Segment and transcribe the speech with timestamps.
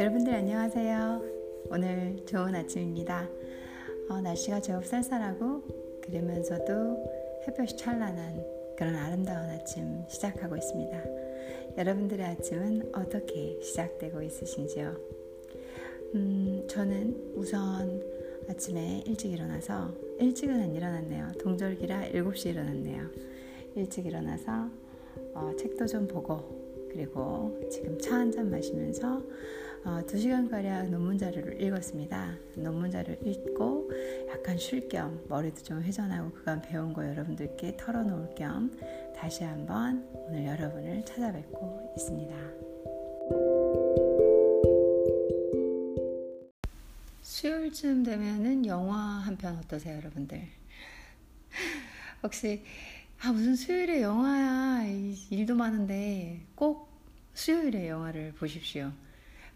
[0.00, 1.22] 여러분들 안녕하세요.
[1.70, 3.28] 오늘 좋은 아침입니다.
[4.08, 5.62] 어, 날씨가 제법 쌀쌀하고
[6.00, 8.42] 그러면서도 햇볕이 찬란한
[8.78, 11.04] 그런 아름다운 아침 시작하고 있습니다.
[11.76, 14.96] 여러분들의 아침은 어떻게 시작되고 있으신지요?
[16.14, 18.02] 음, 저는 우선
[18.48, 21.32] 아침에 일찍 일어나서 일찍은 안 일어났네요.
[21.38, 23.02] 동절기라 7시에 일어났네요.
[23.74, 24.70] 일찍 일어나서
[25.34, 26.58] 어, 책도 좀 보고
[26.90, 29.22] 그리고 지금 차 한 잔 마시면서
[29.84, 32.36] 어, 2시간가량 논문 자료를 읽었습니다.
[32.56, 33.90] 논문 자료를 읽고
[34.28, 38.70] 약간 쉴 겸 머리도 좀 회전하고 그간 배운 거 여러분들께 털어놓을 겸
[39.16, 42.34] 다시 한번 오늘 여러분을 찾아뵙고 있습니다.
[47.22, 50.42] 수요일쯤 되면은 영화 한 편 어떠세요, 여러분들?
[52.22, 52.62] 혹시
[53.22, 54.84] 아 무슨 수요일에 영화야
[55.30, 56.90] 일도 많은데 꼭
[57.32, 58.92] 수요일에 영화를 보십시오.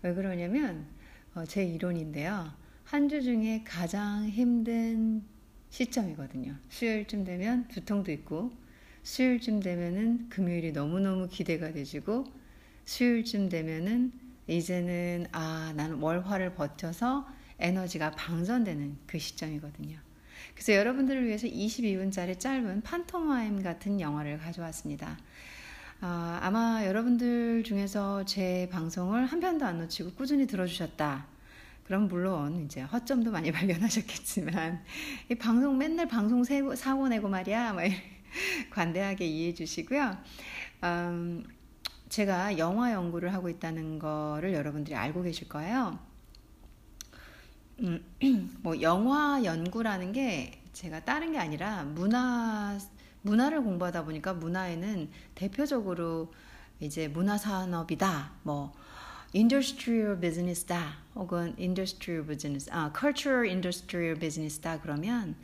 [0.05, 0.87] 왜 그러냐면
[1.35, 2.53] 어, 제 이론인데요.
[2.85, 5.23] 한 주 중에 가장 힘든
[5.71, 6.55] 시점이거든요.
[6.69, 8.53] 수요일쯤 되면 두통도 있고
[9.03, 12.25] 수요일쯤 되면은 금요일이 너무너무 기대가 되지고
[12.85, 14.13] 수요일쯤 되면은
[14.47, 17.27] 이제는 아 나는 월화를 버텨서
[17.59, 19.97] 에너지가 방전되는 그 시점이거든요.
[20.53, 25.19] 그래서 여러분들을 위해서 22분짜리 짧은 판토마임 같은 영화를 가져왔습니다.
[26.07, 31.25] 아, 아마 여러분들 중에서 제 방송을 한 편도 안 놓치고 꾸준히 들어주셨다.
[31.85, 34.85] 그럼 물론 이제 허점도 많이 발견하셨겠지만
[35.31, 37.85] 이 방송 맨날 방송 세고, 사고 내고 말이야 막
[38.71, 40.19] 관대하게 이해해 주시고요.
[40.83, 41.43] 음,
[42.11, 45.99] 제가 영화 연구를 하고 있다는 거를 여러분들이 알고 계실 거예요.
[47.81, 48.05] 음,
[48.61, 52.79] 뭐 영화 연구라는 게 제가 다른 게 아니라 문화
[53.25, 56.33] 문화를 공부하다 보니까 문화에는 대표적으로
[56.79, 58.33] 이제 문화 산업이다.
[58.43, 58.73] 뭐
[59.35, 60.99] industrial business다.
[61.15, 64.81] 혹은 industrial business, 아, cultural industrial business다.
[64.81, 65.37] 그러면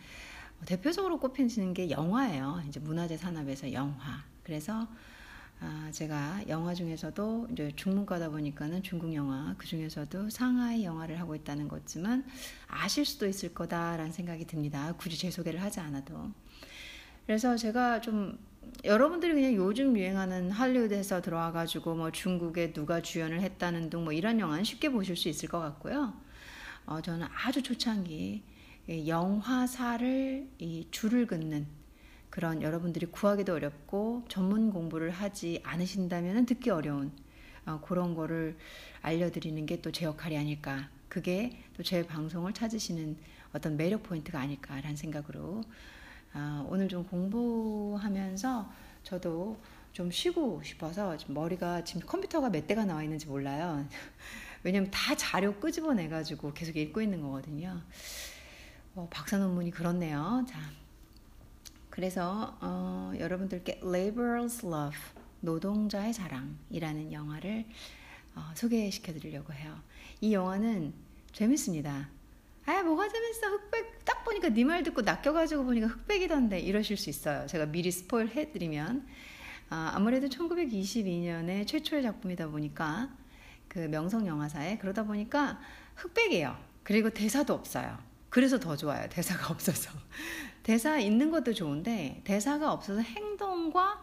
[0.66, 2.62] 대표적으로 꼽히는 게 영화예요.
[2.68, 4.22] 이제 문화재 산업에서 영화.
[4.44, 4.86] 그래서
[5.62, 11.68] 아, 제가 영화 중에서도 이제 중문과다 보니까는 중국 영화 그 중에서도 상하이 영화를 하고 있다는
[11.68, 12.24] 것지만
[12.66, 14.94] 아실 수도 있을 거다라는 생각이 듭니다.
[14.98, 16.30] 굳이 제 소개를 하지 않아도.
[17.30, 18.36] 그래서 제가 좀
[18.82, 24.64] 여러분들이 그냥 요즘 유행하는 할리우드에서 들어와가지고 뭐 중국에 누가 주연을 했다는 등 뭐 이런 영화는
[24.64, 26.12] 쉽게 보실 수 있을 것 같고요.
[26.86, 28.42] 어, 저는 아주 초창기
[29.06, 31.68] 영화사를 이 줄을 긋는
[32.30, 37.12] 그런 여러분들이 구하기도 어렵고 전문 공부를 하지 않으신다면 듣기 어려운
[37.64, 38.56] 어, 그런 거를
[39.02, 40.88] 알려드리는 게 또 제 역할이 아닐까.
[41.08, 43.16] 그게 또 제 방송을 찾으시는
[43.52, 45.62] 어떤 매력 포인트가 아닐까라는 생각으로
[46.32, 48.70] 아, 오늘 좀 공부하면서
[49.02, 49.58] 저도
[49.92, 53.86] 좀 쉬고 싶어서 지금 머리가 지금 컴퓨터가 몇 대가 나와 있는지 몰라요.
[54.62, 57.80] 왜냐면 다 자료 끄집어내 가지고 계속 읽고 있는 거거든요.
[58.94, 60.44] 어, 박사 논문이 그렇네요.
[60.48, 60.58] 자,
[61.88, 64.98] 그래서 어, 여러분들께 Labor's Love
[65.40, 67.64] 노동자의 사랑이라는 영화를
[68.36, 69.76] 어, 소개시켜 드리려고 해요.
[70.20, 70.92] 이 영화는
[71.32, 72.08] 재밌습니다.
[72.70, 77.44] 아 뭐가 재밌어 흑백 딱 보니까 네 말 듣고 낚여가지고 보니까 흑백이던데 이러실 수 있어요.
[77.48, 79.06] 제가 미리 스포일 해드리면
[79.70, 83.08] 아, 아무래도 1922년에 최초의 작품이다 보니까
[83.68, 85.60] 그 명성 영화사에 그러다 보니까
[85.96, 86.56] 흑백이에요.
[86.84, 87.98] 그리고 대사도 없어요.
[88.28, 89.08] 그래서 더 좋아요.
[89.08, 89.90] 대사가 없어서
[90.62, 94.00] 대사 있는 것도 좋은데 대사가 없어서 행동과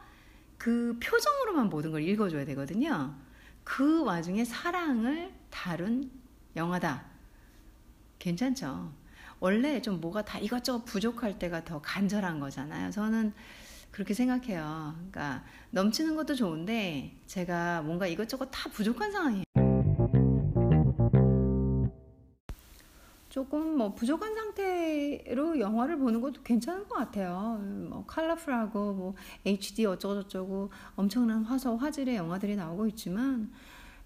[0.58, 3.16] 그 표정으로만 모든 걸 읽어줘야 되거든요.
[3.64, 6.12] 그 와중에 사랑을 다룬
[6.58, 7.17] 영화다.
[8.20, 8.92] 괜찮죠.
[9.40, 12.92] 원래 좀 뭐가 다 이것저것 부족할 때가 더 간절한 거잖아요.
[12.92, 13.34] 저는
[13.92, 14.94] 그렇게 생각해요.
[14.96, 19.44] 그러니까 넘치는 것도 좋은데 제가 뭔가 이것저것 다 부족한 상황이에요.
[23.30, 27.60] 조금 뭐 부족한 상태로 영화를 보는 것도 괜찮은 것 같아요.
[27.62, 33.52] 뭐 컬러풀하고 뭐 HD 어쩌고저쩌고 엄청난 화소 화질의 영화들이 나오고 있지만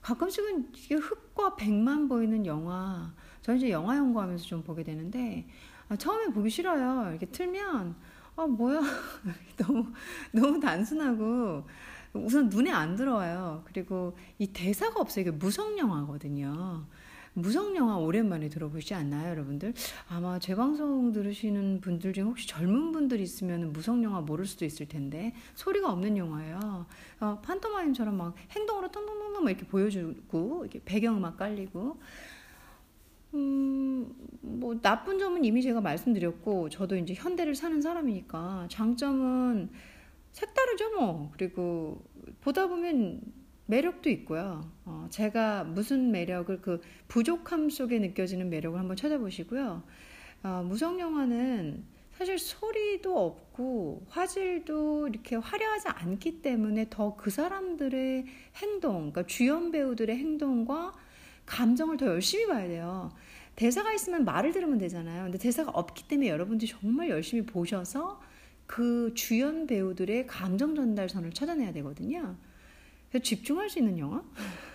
[0.02, 5.48] 가끔씩은 이게 흙과 백만 보이는 영화 저는 이제 영화 연구하면서 좀 보게 되는데
[5.90, 7.10] 아, 처음에 보기 싫어요.
[7.10, 7.96] 이렇게 틀면
[8.36, 8.82] 아 뭐야
[9.58, 9.86] 너무
[10.32, 11.64] 너무 단순하고
[12.14, 13.64] 우선 눈에 안 들어와요.
[13.66, 15.22] 그리고 이 대사가 없어요.
[15.22, 16.86] 이게 무성 영화거든요.
[17.34, 19.74] 무성 영화 오랜만에 들어보시지 않나요, 여러분들?
[20.10, 24.86] 아마 제 방송 들으시는 분들 중에 혹시 젊은 분들 있으면 무성 영화 모를 수도 있을
[24.86, 26.86] 텐데 소리가 없는 영화예요.
[27.22, 31.98] 어, 판토마임처럼 막 행동으로 tontontonton 이렇게 보여주고 이렇게 배경음악 깔리고
[33.34, 39.70] 음, 뭐 나쁜 점은 이미 제가 말씀드렸고 저도 이제 현대를 사는 사람이니까 장점은
[40.32, 42.04] 색다르죠 뭐 그리고
[42.42, 43.22] 보다 보면
[43.68, 44.70] 매력도 있고요.
[44.86, 49.84] 어, 제가 무슨 매력을 그 부족함 속에 느껴지는 매력을 한번 찾아보시고요.
[50.44, 58.26] 어, 무성 영화는 사실 소리도 없고 화질도 이렇게 화려하지 않기 때문에 더 그 사람들의
[58.58, 60.94] 행동, 그러니까 주연 배우들의 행동과
[61.46, 63.12] 감정을 더 열심히 봐야 돼요.
[63.56, 65.24] 대사가 있으면 말을 들으면 되잖아요.
[65.24, 68.22] 근데 대사가 없기 때문에 여러분들이 정말 열심히 보셔서
[68.66, 72.38] 그 주연 배우들의 감정 전달선을 찾아내야 되거든요.
[73.10, 74.24] 그래서 집중할 수 있는 영화?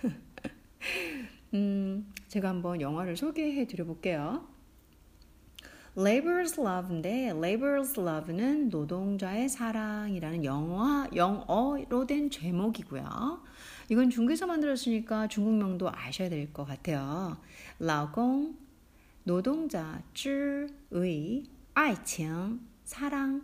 [1.55, 4.47] 음, 제가 한번 영화를 소개해 드려 볼게요.
[5.97, 13.41] Labor's Love인데 Labor's Love는 노동자의 사랑이라는 영화 영어로 된 제목이고요.
[13.88, 17.36] 이건 중국에서 만들었으니까 중국명도 아셔야 될 것 같아요.
[17.80, 18.54] 老公
[19.24, 21.44] 노동자 之의
[21.74, 23.42] 爱情 사랑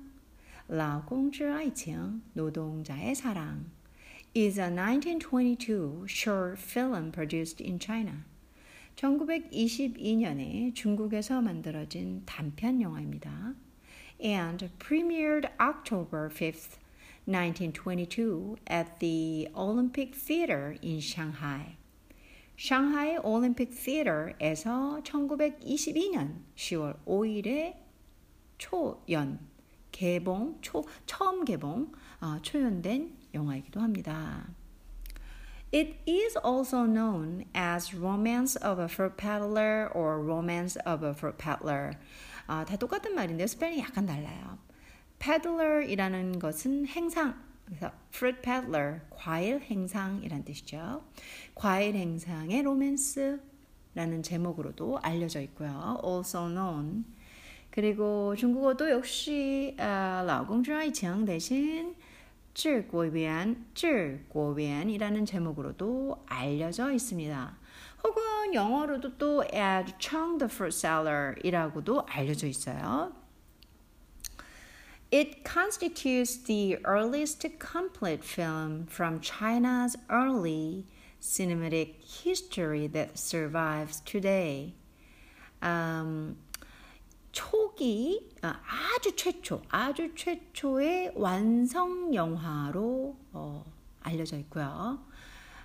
[0.69, 3.67] 老公之爱情 노동자의 사랑
[4.37, 8.25] is a 1922 short film produced in China.
[8.96, 13.55] 1922년에 중국에서 만들어진 단편 영화입니다.
[14.20, 16.76] and premiered October 5th,
[17.26, 21.76] 1922 at the Olympic Theater in Shanghai.
[22.58, 27.76] 샹하이 올림픽 티어에서 1922년 10월 5일에
[28.58, 29.38] 초연
[29.93, 34.49] 개봉 초 처음 개봉 어, 초연된 영화이기도 합니다.
[35.70, 41.37] It is also known as Romance of a Fruit Peddler or Romance of a Fruit
[41.38, 41.93] Peddler.
[42.46, 44.58] 아, 다 똑같은 말인데 스펠링이 약간 달라요.
[45.23, 47.35] peddler이라는 것은 행상,
[47.67, 51.02] 그래서 fruit peddler, 과일 행상이란 뜻이죠.
[51.55, 56.00] 과일 행상의 로맨스라는 제목으로도 알려져 있고요.
[56.05, 57.05] also known.
[57.70, 61.94] 그리고 중국어도 역시 아, 老公之爱情 대신
[62.55, 67.56] 治国园,治国园이라는 제목으로도 알려져 있습니다.
[68.02, 73.12] 혹은 영어로도 또 as Chong the Fruit Seller이라고도 알려져 있어요.
[75.13, 80.88] It constitutes the earliest complete film from China's early
[81.21, 84.74] cinematic history that survives today.
[85.62, 86.38] Um,
[87.31, 93.71] 초기 아주 최초 아주 최초의 완성 영화로 어,
[94.01, 95.00] 알려져 있고요.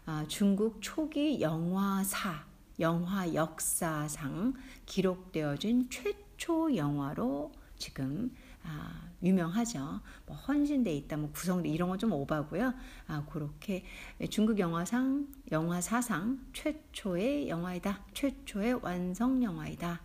[0.06, 2.44] 어, 중국 초기 영화사
[2.80, 4.52] 영화 역사상
[4.84, 8.30] 기록되어진 최초 영화로 지금
[8.64, 10.00] 아, 유명하죠.
[10.26, 12.74] 뭐 헌신돼 있다, 뭐 구성돼 이런 건 좀 오바고요.
[13.08, 13.84] 아 그렇게
[14.30, 20.00] 중국 영화상 영화 사상 최초의 영화이다, 최초의 완성 영화이다.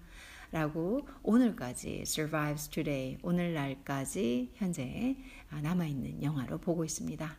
[0.51, 5.15] 라고 오늘까지 survives today 오늘날까지 현재
[5.49, 7.37] 남아 있는 영화로 보고 있습니다.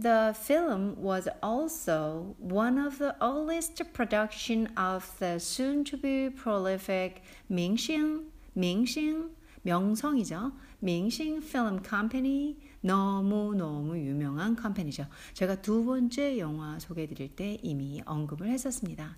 [0.00, 8.24] The film was also one of the earliest production of the soon-to-be prolific Mingxing,
[8.56, 9.30] Mingxing,
[9.64, 10.52] 명성이죠.
[10.82, 15.06] Mingxing Film Company 너무너무 유명한 컴퍼니죠.
[15.32, 19.16] 제가 두 번째 영화 소개해 드릴 때 이미 언급을 했었습니다.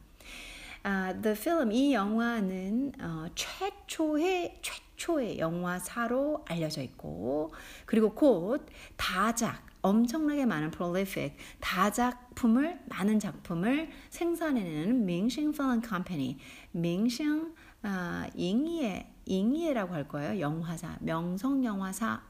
[0.84, 7.52] 아, The Film 이 영화는 어, 최초의 최초의 영화사로 알려져 있고
[7.84, 8.66] 그리고 곧
[8.96, 16.38] 다작 엄청나게 많은 prolific 다작품을 많은 작품을 생산해내는 밍싱 필름 컴퍼니
[16.70, 20.40] 밍싱 아, 잉예 잉이라고 할 거예요.
[20.40, 22.22] 영화사, 명성 영화사.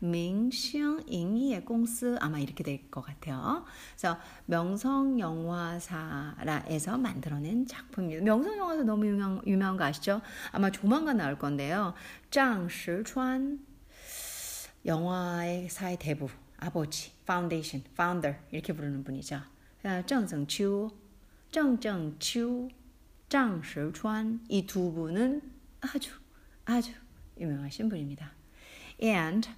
[0.00, 3.64] 명성잉이의 공스 아마 이렇게 될 것 같아요.
[3.92, 8.22] 그래서 명성 영화사라에서 만들어낸 작품입니다.
[8.24, 10.20] 명성 영화사 너무 유명 유명한 거 아시죠?
[10.52, 11.94] 아마 조만간 나올 건데요.
[12.30, 13.64] 장시川
[14.84, 19.40] 영화의 사의 대부 아버지 파운데이션 파운더 이렇게 부르는 분이죠.
[20.06, 20.90] 정정치우
[21.50, 22.68] 정정치우
[23.28, 25.42] 장시川이 두 분은
[25.80, 26.10] 아주
[26.64, 26.92] 아주
[27.38, 28.32] 유명하신 분입니다.
[29.02, 29.48] And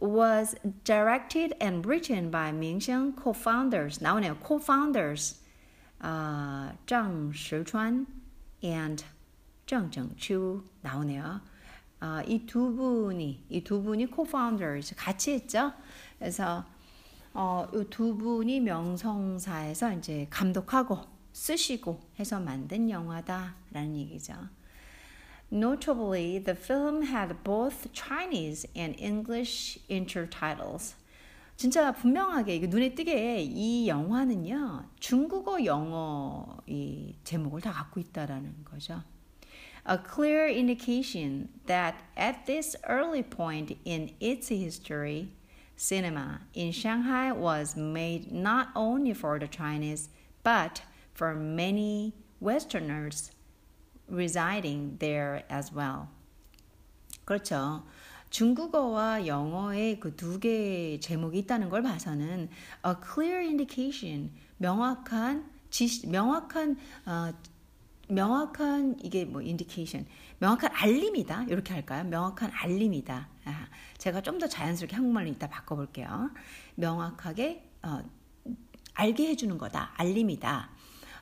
[0.00, 4.02] was directed and written by Mingxiang co-founders.
[4.02, 4.38] 나오네요.
[4.44, 5.40] co-founders
[5.98, 8.06] 아, 장시川
[8.64, 9.04] and
[9.66, 11.40] 정정추 나오네요.
[12.00, 15.72] 아, 이두 분이 이 두 분이 co-founders 같이 했죠.
[16.18, 16.64] 그래서
[17.34, 24.33] 어, 이 두 분이 명성사에서 이제 감독하고 쓰시고 해서 만든 영화다라는 얘기죠.
[25.51, 30.95] Notably, the film had both Chinese and English intertitles.
[31.55, 39.03] 진짜 분명하게 이게 눈에 띄게 이 영화는요 중국어 영어 이 제목을 다 갖고 있다라는 거죠.
[39.87, 45.29] A clear indication that at this early point in its history,
[45.75, 50.09] cinema in Shanghai was made not only for the Chinese
[50.43, 50.81] but
[51.18, 53.32] for many Westerners
[54.08, 56.06] residing there as well.
[57.24, 57.82] 그렇죠.
[58.30, 62.48] 중국어와 영어의 그 두 개의 제목이 있다는 걸 봐서는
[62.86, 67.32] a clear indication 명확한 지시 명확한 어,
[68.08, 70.06] 명확한 이게 뭐 indication
[70.38, 72.04] 명확한 알림이다 이렇게 할까요?
[72.04, 73.28] 명확한 알림이다.
[73.44, 76.30] 아, 제가 좀 더 자연스럽게 한국말로 이따 바꿔볼게요.
[76.76, 78.02] 명확하게 어,
[78.94, 79.92] 알게 해주는 거다.
[79.96, 80.70] 알림이다.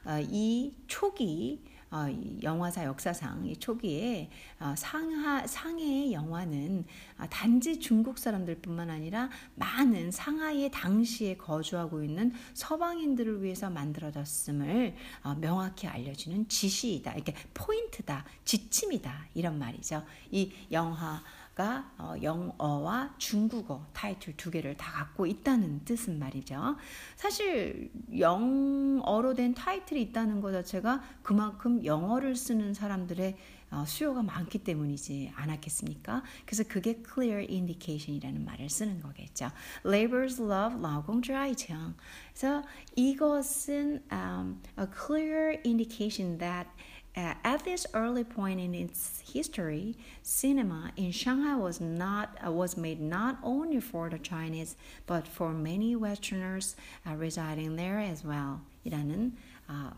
[0.06, 1.60] 어, 이 초기
[1.90, 2.06] 어,
[2.42, 4.28] 영화사 역사상 이 초기에
[4.60, 6.84] 어, 상하 상해의 영화는
[7.18, 15.86] 어, 단지 중국 사람들뿐만 아니라 많은 상하이의 당시에 거주하고 있는 서방인들을 위해서 만들어졌음을 어, 명확히
[15.86, 17.14] 알려주는 지시이다.
[17.14, 20.04] 이렇게 포인트다, 지침이다 이런 말이죠.
[20.30, 21.22] 이 영화
[21.55, 26.77] 가 어, 영어와 중국어 타이틀 두 개를 다 갖고 있다는 뜻은 말이죠.
[27.17, 33.35] 사실 영어로 된 타이틀이 있다는 것 자체가 그만큼 영어를 쓰는 사람들의
[33.71, 36.23] 어, 수요가 많기 때문이지 않았겠습니까?
[36.45, 39.49] 그래서 그게 clear indication이라는 말을 쓰는 거겠죠.
[39.83, 41.95] Labor's love, 劳工之爱情.
[42.33, 42.63] 그래서
[42.95, 50.91] 이것은 um, a clear indication that Uh, at this early point in its history, cinema
[50.95, 54.75] in Shanghai was not uh, was made not only for the Chinese
[55.05, 56.75] but for many Westerners
[57.05, 58.61] uh, residing there as well.
[58.85, 59.33] 이라는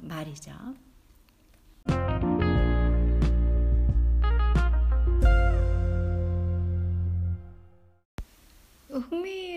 [0.02, 0.76] 말이죠.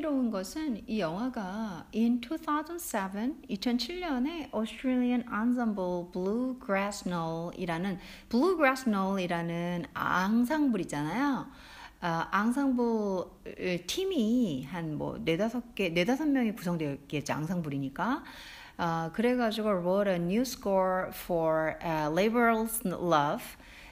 [0.01, 11.47] 흥미로운 것은 이 영화가 in 2007, 2007년에 Australian Ensemble Bluegrass Knoll이라는 Bluegrass Knoll이라는 앙상블이잖아요.
[12.01, 17.33] 아, 앙상블 팀이 한 뭐 네다섯 개, 네다섯 명이 구성되어 있겠죠.
[17.33, 18.23] 앙상블이니까.
[18.79, 23.43] 어, 그래가지고 wrote a new score for uh, Labor's Love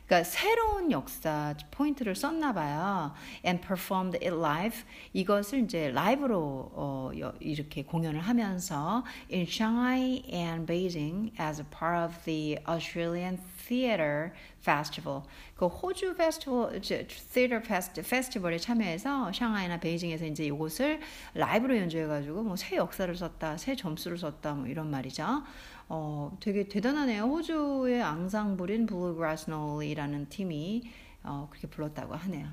[0.08, 3.14] 그러니까 새로운 역사 포인트를 썼나 봐요.
[3.44, 4.84] And performed it live.
[5.14, 9.02] 이것을 이제 라이브로 어, 이렇게 공연을 하면서
[9.32, 13.38] in Shanghai and Beijing as a part of the Australian
[13.69, 15.21] Theater Festival.
[15.55, 20.99] 그 호주 페스티벌, Theater Fest, 페스티벌에 참여해서 샹하이나 베이징에서 이제 이곳을
[21.35, 25.43] 라이브로 연주해가지고 뭐 새 역사를 썼다, 새 점수를 썼다, 뭐 이런 말이죠.
[25.87, 27.23] 어, 되게 대단하네요.
[27.23, 30.83] 호주의 앙상블인 Blue Grassy Knoll이라는 팀이
[31.23, 32.49] 어, 그렇게 불렀다고 하네요.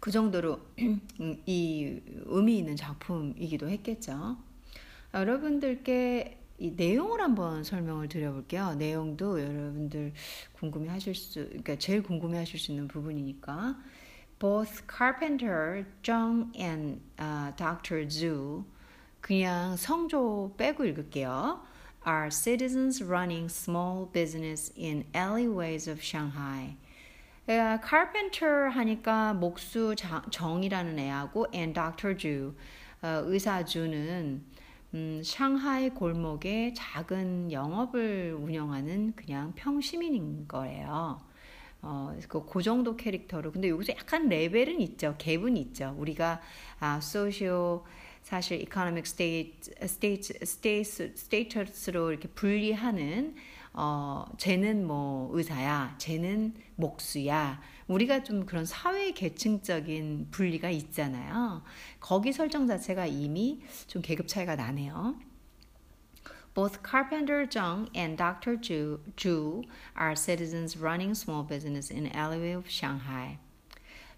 [0.00, 0.60] 그 정도로
[1.46, 4.36] 이 의미 있는 작품이기도 했겠죠.
[5.14, 8.74] 여러분들께 이 내용을 한번 설명을 드려볼게요.
[8.74, 10.12] 내용도 여러분들
[10.52, 13.76] 궁금해 하실 수, 그러니까 제일 궁금해 하실 수 있는 부분이니까.
[14.38, 18.08] Both Carpenter, Zhang, and uh, Dr.
[18.08, 18.64] Zhu
[19.20, 21.60] 그냥 성조 빼고 읽을게요.
[22.06, 26.76] Are citizens running small business in alleyways of Shanghai?
[27.48, 29.94] 에, carpenter 하니까 목수
[30.30, 32.16] 정이라는 애하고 and Dr.
[32.16, 32.54] Ju
[33.02, 34.42] 어, 의사 주는
[34.94, 41.20] 음, 샹하이 골목에 작은 영업을 운영하는 그냥 평시민인 거예요.
[41.82, 43.50] 어, 그, 그 정도 캐릭터로.
[43.50, 45.16] 근데 여기서 약간 레벨은 있죠.
[45.18, 45.96] 갭은 있죠.
[45.98, 46.40] 우리가
[46.78, 47.84] 아, 소시오
[48.22, 48.60] 사실
[49.82, 53.34] state, state, status로 이렇게 분리하는
[53.72, 57.60] 어, 쟤는 뭐 의사야, 쟤는 목수야.
[57.86, 61.62] 우리가 좀 그런 사회 계층적인 분리가 있잖아요.
[62.00, 65.16] 거기 설정 자체가 이미 좀 계급 차이가 나네요.
[66.54, 68.56] Both Carpenter Zhang and Dr.
[68.56, 69.64] Zhu, Zhu
[69.96, 73.38] are citizens running small business in alleyway of Shanghai.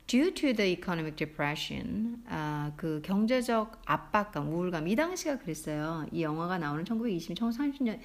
[0.06, 6.06] Due to the economic depression, 아, 그 경제적 압박감, 우울감, 이 당시가 그랬어요.
[6.12, 7.98] 이 영화가 나오는 1920, 1930년,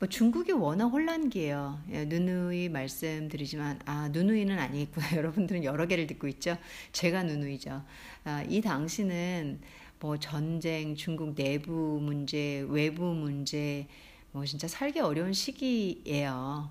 [0.00, 1.80] 뭐 중국이 워낙 혼란기예요.
[1.92, 5.06] 예, 누누이 말씀드리지만, 아, 누누이는 아니겠구나.
[5.16, 6.56] 여러분들은 여러 개를 듣고 있죠.
[6.92, 7.84] 제가 누누이죠.
[8.24, 9.60] 아, 이 당시는
[10.00, 13.86] 뭐 전쟁, 중국 내부 문제, 외부 문제,
[14.32, 16.68] 뭐 진짜 살기 어려운 시기예요.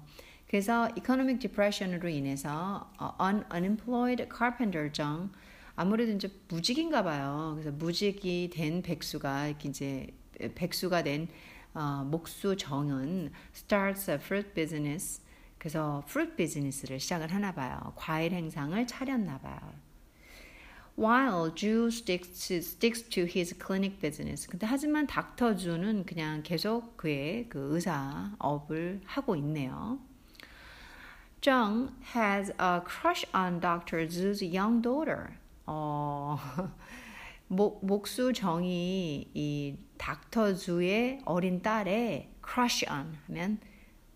[0.54, 2.88] 그래서 economic depression으로 인해서
[3.20, 5.32] un, unemployed carpenter 정
[5.76, 7.54] 아무래도 이제 무직인가 봐요.
[7.56, 10.08] 그래서 무직이 된 백수가 이렇게 이제
[10.54, 11.28] 백수가 된
[11.74, 15.24] 어, 목수 정은 starts a fruit business.
[15.58, 17.92] 그래서 fruit business를 시작을 하나 봐요.
[17.96, 19.74] 과일 행상을 차렸나 봐요.
[20.96, 24.48] While Jew sticks to, sticks to his clinic business.
[24.48, 30.13] 근데 하지만 닥터 주는 그냥 계속 그의 그 의사 업을 하고 있네요.
[31.44, 34.08] Zhang has a crush on Dr.
[34.08, 35.36] Zhu's young daughter.
[35.68, 36.40] 어,
[37.50, 43.60] 목, 목수 정이 이 닥터 주의 어린 딸에 crush on 하면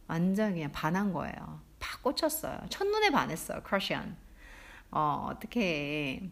[0.08, 1.60] 완전 그냥 반한 거예요.
[1.80, 2.62] 팍 꽂혔어요.
[2.70, 3.62] 첫눈에 반했어요.
[3.68, 4.16] crush on.
[4.92, 6.30] 어, 어떻게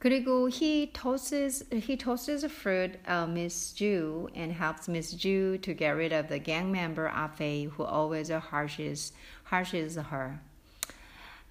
[0.00, 5.90] 그리고 he tosses he tosses fruit uh, Miss Ju and helps Miss Ju to get
[5.90, 9.12] rid of the gang member Afe who always harshes
[9.44, 10.40] harshes her.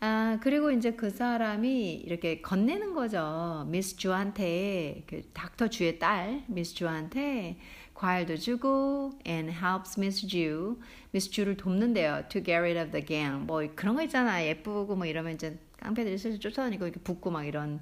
[0.02, 3.68] 아, 그리고 이제 그 사람이 이렇게 건네는 거죠.
[3.68, 7.58] 미스 주한테, 그 닥터 주의 딸, 미스 주한테
[7.94, 10.80] 과일도 주고, and helps Miss Ju,
[11.12, 12.24] 미스 주를 돕는데요.
[12.30, 13.46] to get rid of the gang.
[13.46, 14.44] 뭐 그런 거 있잖아.
[14.44, 17.82] 예쁘고 뭐 이러면 이제 깡패들이 슬슬 쫓아다니고 이렇게 붙고 막 이런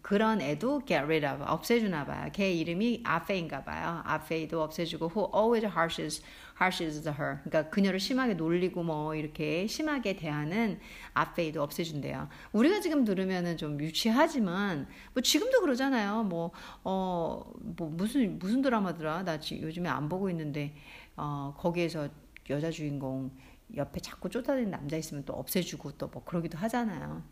[0.00, 2.30] 그런 애도 get rid of 없애주나 봐요.
[2.32, 4.02] 걔 이름이 아페인가 봐요.
[4.04, 6.22] 아페이도 없애주고 who always harshes
[6.60, 7.40] harshes her.
[7.44, 10.80] 그러니까 그녀를 심하게 놀리고 뭐 이렇게 심하게 대하는
[11.12, 12.28] 아페이도 없애준대요.
[12.52, 16.24] 우리가 지금 들으면은 좀 유치하지만 뭐 지금도 그러잖아요.
[16.24, 17.54] 뭐어뭐
[17.90, 19.24] 무슨 무슨 드라마더라.
[19.24, 20.74] 나 지금 요즘에 안 보고 있는데
[21.16, 22.08] 어 거기에서
[22.48, 23.30] 여자 주인공
[23.76, 27.22] 옆에 자꾸 쫓아다니는 남자 있으면 또 없애주고 또 뭐 그러기도 하잖아요.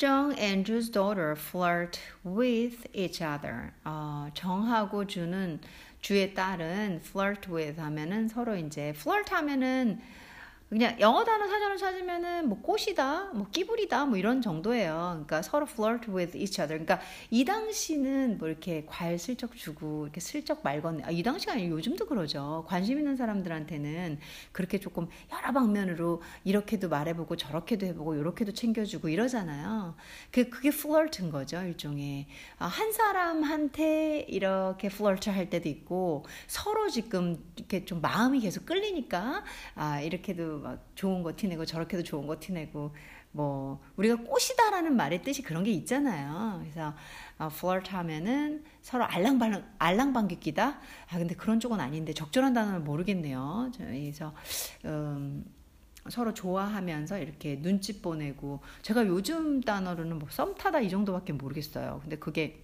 [0.00, 3.72] Jung and Ju's daughter flirt with each other.
[3.84, 5.60] 어, 정하고 주는
[6.00, 10.00] 주의 딸은 flirt with 하면은 서로 이제 flirt 하면은
[10.74, 15.10] 그냥 영어 단어 사전을 찾으면은 뭐 꽃이다, 뭐 끼부리다, 뭐 이런 정도예요.
[15.12, 16.84] 그러니까 서로 flirt with each other.
[16.84, 16.98] 그러니까
[17.30, 21.04] 이 당시는 뭐 이렇게 과일 슬쩍 주고 이렇게 슬쩍 말 건네.
[21.04, 22.64] 아, 이 당시가 아니고 요즘도 그러죠.
[22.66, 24.18] 관심 있는 사람들한테는
[24.50, 29.94] 그렇게 조금 여러 방면으로 이렇게도 말해보고 저렇게도 해보고 이렇게도 챙겨주고 이러잖아요.
[30.32, 32.26] 그 그게 flirt인 거죠, 일종의
[32.58, 39.44] 아, 한 사람한테 이렇게 flirt 할 때도 있고 서로 지금 이렇게 좀 마음이 계속 끌리니까
[39.76, 42.94] 아 이렇게도 막 좋은 거 티내고 저렇게도 좋은 거 티내고
[43.32, 46.60] 뭐 우리가 꽃이다라는 말의 뜻이 그런 게 있잖아요.
[46.62, 46.94] 그래서
[47.38, 50.80] 어, flirt 하면은 서로 알랑발랑 알랑방귀 끼다.
[51.10, 53.70] 아 근데 그런 쪽은 아닌데 적절한 단어를 모르겠네요.
[53.76, 54.34] 그래서
[54.84, 55.44] 음,
[56.08, 62.00] 서로 좋아하면서 이렇게 눈치 보내고 제가 요즘 단어로는 뭐 썸 타다 이 정도밖에 모르겠어요.
[62.02, 62.63] 근데 그게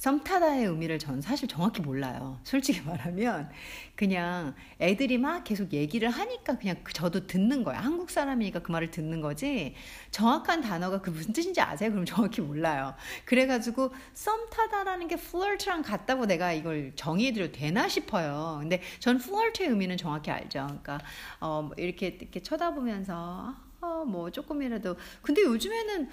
[0.00, 2.40] 썸타다의 의미를 전 사실 정확히 몰라요.
[2.42, 3.50] 솔직히 말하면
[3.94, 7.80] 그냥 애들이 막 계속 얘기를 하니까 그냥 그 저도 듣는 거야.
[7.80, 9.74] 한국 사람이니까 그 말을 듣는 거지.
[10.10, 11.90] 정확한 단어가 그 무슨 뜻인지 아세요?
[11.90, 12.94] 그럼 정확히 몰라요.
[13.26, 18.56] 그래가지고 썸타다라는 게 flirt랑 같다고 내가 이걸 정의해드려도 되나 싶어요.
[18.60, 20.64] 근데 전 flirt의 의미는 정확히 알죠.
[20.64, 20.98] 그러니까
[21.40, 26.10] 어, 뭐 이렇게 이렇게 쳐다보면서 어, 뭐 조금이라도 근데 요즘에는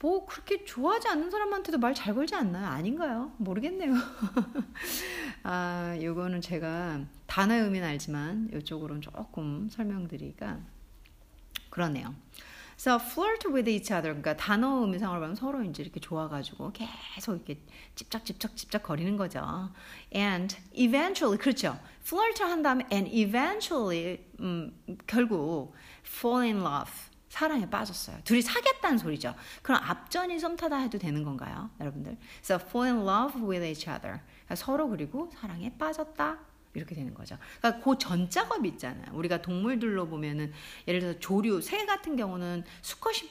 [0.00, 2.66] 뭐 그렇게 좋아하지 않는 사람한테도 말 잘 걸지 않나요?
[2.66, 3.32] 아닌가요?
[3.36, 3.92] 모르겠네요.
[5.42, 10.58] 아, 요거는 제가 단어의 의미는 알지만 이쪽으로는 조금 설명드리기가
[11.68, 12.14] 그러네요.
[12.78, 14.14] So flirt with each other.
[14.18, 17.60] 그러니까 단어 의미상으로 보면 서로 이제 이렇게 좋아가지고 계속 이렇게
[17.94, 19.68] 찝짝찝짝 찝짝 거리는 거죠.
[20.14, 21.78] And eventually 그렇죠.
[22.00, 24.72] flirt 한 다음에 and eventually 음,
[25.06, 25.74] 결국
[26.06, 26.90] fall in love.
[27.30, 28.18] 사랑에 빠졌어요.
[28.24, 29.34] 둘이 사귀었다는 소리죠.
[29.62, 31.70] 그럼 앞전이 썸 타다 해도 되는 건가요?
[31.80, 32.18] 여러분들.
[32.42, 34.20] So fall in love with each other.
[34.44, 36.38] 그러니까 서로 그리고 사랑에 빠졌다.
[36.74, 37.36] 이렇게 되는 거죠.
[37.60, 39.06] 그러니까 그 전 작업이 있잖아요.
[39.12, 40.52] 우리가 동물들로 보면은
[40.86, 43.28] 예를 들어서 조류, 새 같은 경우는 수컷이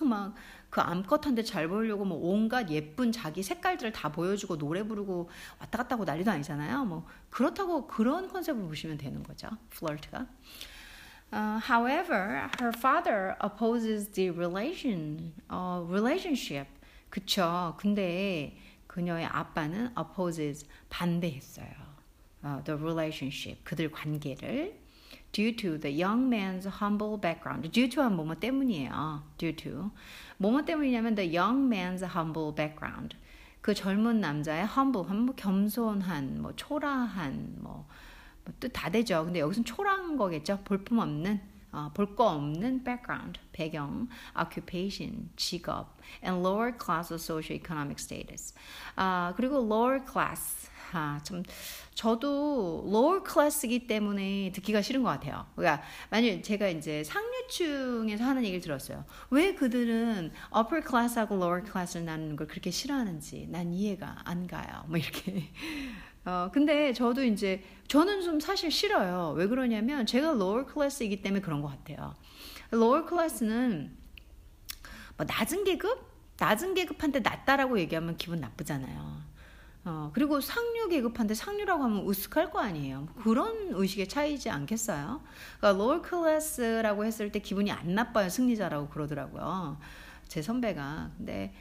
[0.00, 0.34] 막, 막,
[0.70, 5.30] 그 암컷한테 잘 보이려고 뭐 온갖 예쁜 자기 색깔들을 다 보여주고 노래 부르고
[5.60, 6.84] 왔다 갔다 하고 난리도 아니잖아요.
[6.86, 9.48] 뭐 그렇다고 그런 컨셉을 보시면 되는 거죠.
[9.70, 10.26] 플러트가.
[11.33, 16.67] Uh, however, her father opposes the relation, uh, relationship.
[17.09, 17.75] 그쵸.
[17.77, 18.57] 근데
[18.87, 21.89] 그녀의 아빠는 opposes, 반대했어요.
[22.43, 24.73] Uh, the relationship, 그들 관계를.
[25.31, 27.71] due to the young man's humble background.
[27.71, 29.23] due to 한 뭐뭐 때문이에요.
[29.37, 29.91] due to.
[30.37, 33.15] 뭐뭐 때문이냐면 the young man's humble background.
[33.61, 37.87] 그 젊은 남자의 humble, 뭐 겸손한, 뭐 초라한, 뭐
[38.44, 39.24] 뭐 뜻 다 되죠.
[39.24, 40.60] 근데 여기서는 초라한 거겠죠.
[40.64, 41.40] 볼품 없는
[41.72, 44.06] 어, 볼거 없는 background, 배경,
[44.38, 48.54] occupation, 직업, and lower class of socio-economic status.
[48.94, 50.70] 아, 그리고 lower class.
[50.92, 51.42] 아, 참,
[51.94, 55.46] 저도 lower class이기 때문에 듣기가 싫은 것 같아요.
[55.56, 59.04] 그러니까, 만약 제가 이제 상류층에서 하는 얘기를 들었어요.
[59.30, 64.84] 왜 그들은 upper class하고 lower class를 나누는 걸 그렇게 싫어하는지 난 이해가 안 가요.
[64.86, 65.50] 뭐 이렇게.
[66.24, 69.34] 어, 근데 저도 이제, 저는 좀 사실 싫어요.
[69.36, 72.14] 왜 그러냐면, 제가 lower class이기 때문에 그런 것 같아요.
[72.72, 73.96] lower class는,
[75.16, 76.14] 뭐, 낮은 계급?
[76.38, 79.22] 낮은 계급한테 낮다라고 얘기하면 기분 나쁘잖아요.
[79.86, 83.06] 어, 그리고 상류 계급한테 상류라고 하면 으쓱할 거 아니에요.
[83.22, 85.20] 그런 의식의 차이지 않겠어요?
[85.58, 88.30] 그러니까 lower class라고 했을 때 기분이 안 나빠요.
[88.30, 89.78] 승리자라고 그러더라고요.
[90.26, 91.10] 제 선배가.
[91.18, 91.54] 근데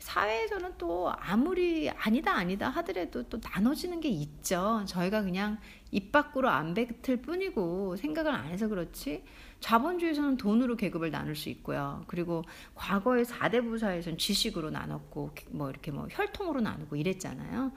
[0.00, 4.82] 사회에서는 또 아무리 아니다 아니다 하더라도 또 나눠지는 게 있죠.
[4.86, 5.58] 저희가 그냥
[5.92, 9.22] 입 밖으로 안 뱉을 뿐이고 생각을 안 해서 그렇지
[9.60, 12.02] 자본주의에서는 돈으로 계급을 나눌 수 있고요.
[12.06, 12.42] 그리고
[12.74, 17.70] 과거의 4대 부사에서는 지식으로 나눴고 뭐 이렇게 뭐 혈통으로 나누고 이랬잖아요.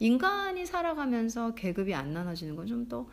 [0.00, 3.10] 인간이 살아가면서 계급이 안 나눠지는 건 좀 또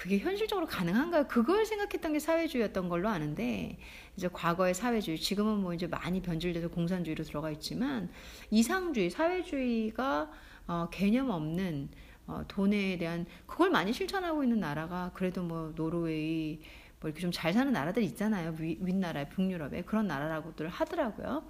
[0.00, 1.28] 그게 현실적으로 가능한가요?
[1.28, 3.76] 그걸 생각했던 게 사회주의였던 걸로 아는데
[4.16, 8.08] 이제 과거의 사회주의 지금은 뭐 이제 많이 변질돼서 공산주의로 들어가 있지만
[8.50, 10.30] 이상주의 사회주의가
[10.68, 11.90] 어, 개념 없는
[12.26, 16.62] 어, 돈에 대한 그걸 많이 실천하고 있는 나라가 그래도 뭐 노르웨이
[17.00, 18.56] 뭐 이렇게 좀 잘 사는 나라들 있잖아요.
[18.58, 21.44] 위, 윗나라, 북유럽에 그런 나라라고들 하더라고요.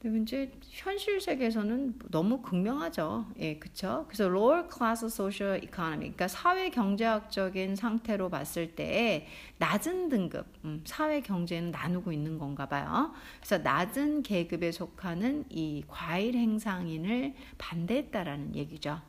[0.00, 3.26] 근데 이제 현실 세계에서는 너무 극명하죠.
[3.38, 4.04] 예, 그쵸?
[4.08, 9.26] 그래서 lower class social economy, 그러니까 사회 경제학적인 상태로 봤을 때
[9.58, 13.14] 낮은 등급, 음, 사회 경제는 나누고 있는 건가 봐요.
[13.38, 19.00] 그래서 낮은 계급에 속하는 이 과일 행상인을 반대했다라는 얘기죠.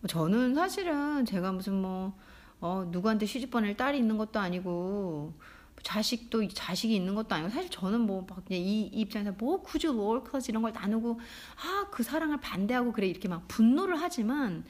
[0.00, 2.16] 뭐 저는 사실은 제가 무슨 뭐
[2.60, 5.34] 어, 누구한테 시집 보낼 딸이 있는 것도 아니고
[5.82, 10.50] 자식도 자식이 있는 것도 아니고 사실 저는 뭐 그냥 이, 이 입장에서 뭐 굳이 클래스
[10.50, 11.20] 이런 걸 나누고
[11.56, 14.64] 아 그 사랑을 반대하고 그래 이렇게 막 분노를 하지만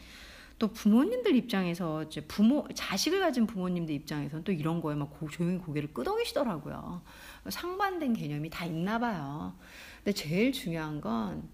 [0.58, 5.58] 또 부모님들 입장에서 이제 부모 자식을 가진 부모님들 입장에서는 또 이런 거에 막 고, 조용히
[5.58, 7.02] 고개를 끄덕이시더라고요.
[7.48, 9.56] 상반된 개념이 다 있나 봐요.
[9.98, 11.48] 근데 제일 중요한 건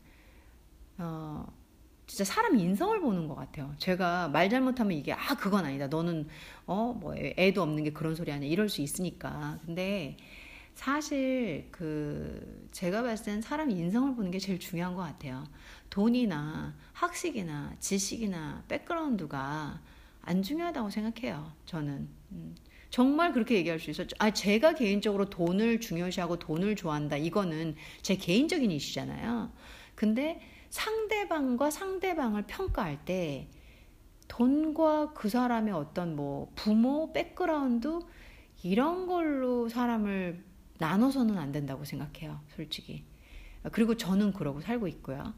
[0.98, 1.46] 어,
[2.08, 3.72] 진짜 사람 인성을 보는 것 같아요.
[3.78, 5.86] 제가 말 잘못하면 이게 아 그건 아니다.
[5.88, 6.26] 너는
[6.66, 8.50] 어 뭐 애도 없는 게 그런 소리 아니야.
[8.50, 9.60] 이럴 수 있으니까.
[9.66, 10.16] 근데
[10.74, 15.44] 사실 그 제가 봤을 땐 사람 인성을 보는 게 제일 중요한 것 같아요.
[15.90, 19.80] 돈이나 학식이나 지식이나 백그라운드가
[20.22, 21.52] 안 중요하다고 생각해요.
[21.66, 22.56] 저는 음.
[22.90, 24.16] 정말 그렇게 얘기할 수 있었죠.
[24.18, 27.16] 아, 제가 개인적으로 돈을 중요시하고 돈을 좋아한다.
[27.18, 29.52] 이거는 제 개인적인 이슈잖아요.
[29.94, 33.48] 근데 상대방과 상대방을 평가할 때
[34.28, 38.00] 돈과 그 사람의 어떤 뭐 부모 백그라운드
[38.62, 40.44] 이런 걸로 사람을
[40.78, 43.04] 나눠서는 안 된다고 생각해요, 솔직히.
[43.72, 45.34] 그리고 저는 그러고 살고 있고요.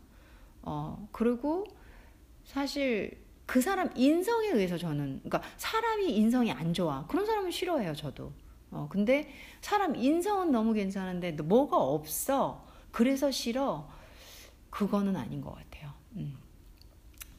[0.63, 1.67] 어, 그리고
[2.45, 7.07] 사실 그 사람 인성에 의해서 저는, 그러니까 사람이 인성이 안 좋아.
[7.07, 8.33] 그런 사람은 싫어해요, 저도.
[8.71, 12.67] 어, 근데 사람 인성은 너무 괜찮은데 뭐가 없어.
[12.93, 13.89] 그래서 싫어.
[14.71, 15.93] 그거는 아닌 것 같아요.
[16.17, 16.37] 음.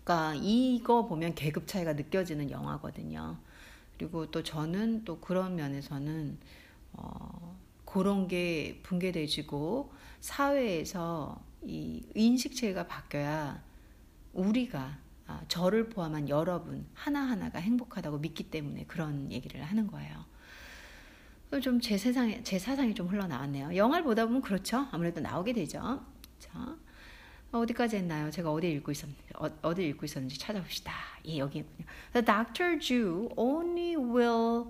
[0.04, 3.38] 그러니까 이거 보면 계급 차이가 느껴지는 영화거든요.
[3.98, 6.38] 그리고 또 저는 또 그런 면에서는
[6.94, 13.64] 어, 그런 게 붕괴돼지고 사회에서 이 인식체가 바뀌어야
[14.34, 20.26] 우리가 아, 저를 포함한 여러분 하나하나가 행복하다고 믿기 때문에 그런 얘기를 하는 거예요.
[21.62, 23.76] 좀 제 세상에 제 사상이 좀 흘러나왔네요.
[23.76, 24.88] 영화를 보다 보면 그렇죠.
[24.92, 26.04] 아무래도 나오게 되죠.
[26.40, 26.76] 자,
[27.52, 28.32] 어디까지 했나요?
[28.32, 30.94] 제가 어디 읽고 있었는지 어, 디 읽고 있었는지 찾아봅시다.
[31.28, 31.86] 예, 여기군요.
[32.14, 34.66] The Doctor Jew only will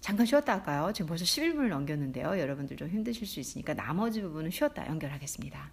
[0.00, 0.92] 잠깐 쉬었다 할까요?
[0.92, 2.38] 지금 벌써 11분을 넘겼는데요.
[2.38, 5.70] 여러분들 좀 힘드실 수 있으니까 나머지 부분은 쉬었다 연결하겠습니다.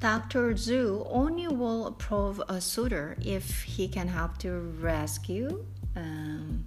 [0.00, 0.54] Dr.
[0.54, 5.62] Zhu only will approve a suitor if he can help to rescue
[5.94, 6.64] um,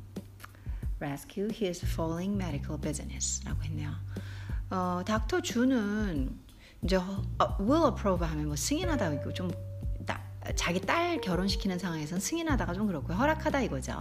[1.00, 3.92] rescue his falling medical business라고 했네요.
[4.70, 6.38] 어, 닥터 주는
[6.84, 9.50] 이제 어, will approve 하면 뭐 승인하다 이거 좀
[10.06, 10.22] 나,
[10.56, 13.18] 자기 딸 결혼시키는 상황에선 승인하다가 좀 그렇고요.
[13.18, 13.94] 허락하다 이거죠.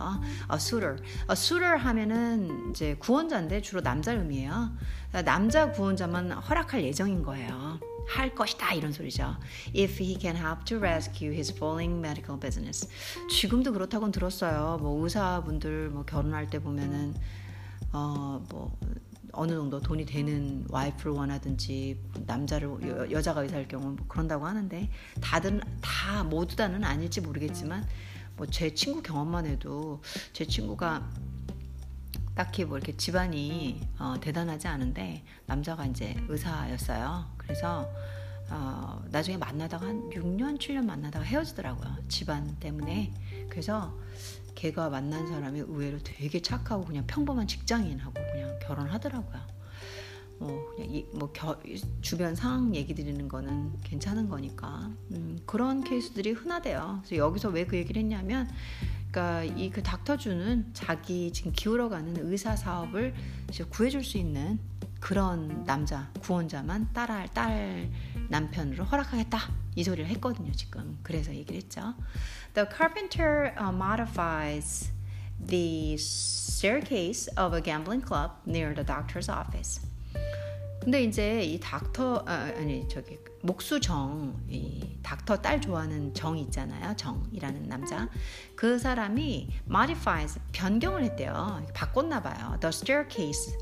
[0.53, 0.99] A suitor.
[1.31, 4.77] A suitor 하면은 이제 구원자인데 주로 남자 의미예요.
[5.25, 7.81] 남자 구원자만 허락할 예정인 거예요.
[8.09, 9.37] 할 것이다 이런 소리죠.
[9.77, 12.88] If he can help to rescue his falling medical business.
[13.31, 14.79] 지금도 그렇다고는 들었어요.
[14.81, 17.15] 뭐 의사분들 뭐 결혼할 때 보면은
[17.93, 18.79] 어뭐
[19.33, 25.61] 어느 정도 돈이 되는 와이프를 원하든지 남자를 여, 여자가 의사일 경우 뭐 그런다고 하는데 다들
[25.81, 27.87] 다 모두 다는 아닐지 모르겠지만
[28.37, 31.09] 뭐 제 친구 경험만 해도 제 친구가
[32.35, 37.27] 딱히 뭐 이렇게 집안이 어, 대단하지 않은데 남자가 이제 의사였어요.
[37.45, 37.89] 그래서
[38.51, 41.97] 어, 나중에 만나다가 한 6년, 7년 만나다가 헤어지더라고요.
[42.09, 43.13] 집안 때문에.
[43.49, 43.97] 그래서
[44.55, 49.41] 걔가 만난 사람이 의외로 되게 착하고 그냥 평범한 직장인하고 그냥 결혼하더라고요.
[50.39, 51.59] 뭐 그냥 이, 뭐 겨,
[52.01, 57.01] 주변 상황 얘기 드리는 거는 괜찮은 거니까 음, 그런 케이스들이 흔하대요.
[57.05, 58.51] 그래서 여기서 왜 그 얘기를 했냐면
[59.11, 63.15] 그러니까 이 그 닥터 주는 자기 지금 기울어가는 의사 사업을
[63.71, 64.59] 구해줄 수 있는
[65.03, 67.91] 그런 남자 구원자만 따라할 딸
[68.29, 69.37] 남편으로 허락하겠다
[69.75, 71.95] 이 소리를 했거든요 지금 그래서 얘기를 했죠.
[72.55, 74.93] The carpenter uh, modifies
[75.45, 79.85] the staircase of a gambling club near the doctor's office.
[80.81, 87.69] 근데 이제 이 닥터 아, 아니 저기 목수정 이 닥터 딸 좋아하는 정 있잖아요 정이라는
[87.69, 88.09] 남자
[88.55, 93.57] 그 사람이 modifies 변경을 했대요 바꿨나 봐요 the staircase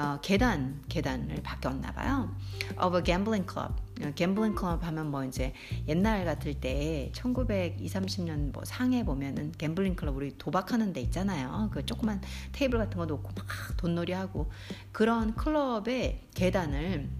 [0.00, 2.34] 어, 계단 계단을 바뀌었나 봐요.
[2.82, 3.74] of a gambling club.
[4.14, 5.52] 갬블링 클럽 하면 뭐 이제
[5.86, 11.68] 옛날 같을 때 1920, 30년 뭐 상해 보면은 갬블링 클럽 우리 도박하는 데 있잖아요.
[11.70, 14.50] 그 조그만 테이블 같은 거 놓고 막 돈놀이 하고
[14.90, 17.10] 그런 클럽의 계단을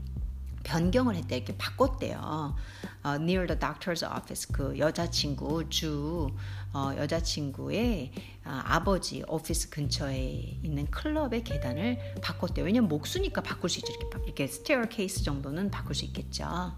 [0.62, 2.56] 변경을 했대 이렇게 바꿨대요.
[3.02, 6.30] 어, near the doctor's office 그 여자친구 주
[6.72, 8.12] 어, 여자친구의
[8.42, 12.64] 아, 아버지 오피스 근처에 있는 클럽의 계단을 바꿨대요.
[12.64, 13.92] 왜냐면 목수니까 바꿀 수 있죠.
[13.92, 16.72] 이렇게, 이렇게 staircase 정도는 바꿀 수 있겠죠.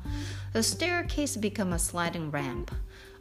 [0.53, 2.75] The staircase become a sliding ramp.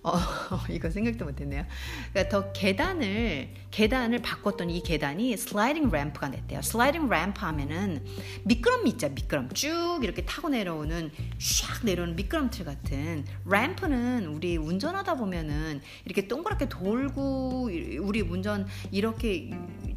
[0.03, 0.13] 어,
[0.69, 1.65] 이거 생각도 못했네요.
[2.11, 6.61] 그러니까 더 계단을 계단을 바꿨더니 이 계단이 슬라이딩 램프가 됐대요.
[6.61, 8.05] 슬라이딩 램프 하면은
[8.43, 15.81] 미끄럼 있죠, 미끄럼 쭉 이렇게 타고 내려오는 샥 내려오는 미끄럼틀 같은 램프는 우리 운전하다 보면은
[16.05, 17.69] 이렇게 동그랗게 돌고
[18.01, 19.51] 우리 운전 이렇게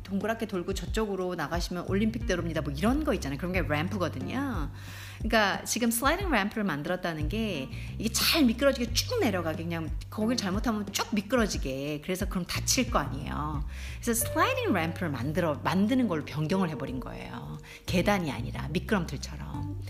[0.05, 2.61] 동그랗게 돌고 저쪽으로 나가시면 올림픽대로입니다.
[2.61, 3.39] 뭐 이런 거 있잖아요.
[3.39, 4.71] 그런 게 램프거든요.
[5.19, 11.09] 그러니까 지금 슬라이딩 램프를 만들었다는 게 이게 잘 미끄러지게 쭉 내려가게 그냥 거길 잘못하면 쭉
[11.13, 13.64] 미끄러지게 그래서 그럼 다칠 거 아니에요.
[14.01, 17.59] 그래서 슬라이딩 램프를 만들어 만드는 걸로 변경을 해버린 거예요.
[17.87, 19.81] 계단이 아니라 미끄럼틀처럼.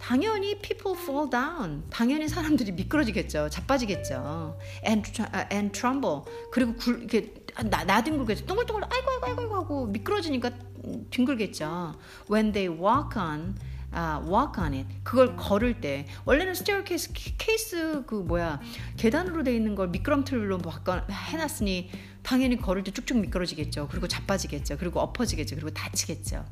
[0.00, 1.84] 당연히 people fall down.
[1.90, 3.50] 당연히 사람들이 미끄러지겠죠.
[3.50, 4.58] 자빠지겠죠.
[4.86, 5.12] and,
[5.52, 6.22] and tremble.
[6.50, 7.34] 그리고 굴, 이렇게
[7.68, 8.46] 나, 나뒹굴겠죠.
[8.46, 10.50] 동글동글 아이고 아이고 아이고 하고 미끄러지니까
[11.10, 11.94] 뒹굴겠죠.
[12.30, 13.56] When they walk on
[13.92, 14.88] 아, walk on it.
[15.02, 18.60] 그걸 걸을 때 원래는 staircase 케이스 그 뭐야
[18.96, 21.90] 계단으로 돼 있는 걸 미끄럼틀로 바꿔 해놨으니
[22.22, 23.88] 당연히 걸을 때 쭉쭉 미끄러지겠죠.
[23.88, 24.76] 그리고 자빠지겠죠.
[24.78, 25.56] 그리고 엎어지겠죠.
[25.56, 26.44] 그리고 다치겠죠.